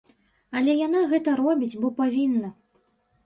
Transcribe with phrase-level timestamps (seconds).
[0.59, 2.49] Але яна гэта робіць, бо павінна.